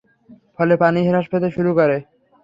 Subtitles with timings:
[0.55, 1.97] ফলে পানি হ্রাস পেতে শুরু করে।